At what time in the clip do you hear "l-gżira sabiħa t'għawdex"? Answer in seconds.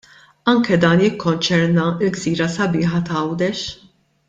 1.91-3.65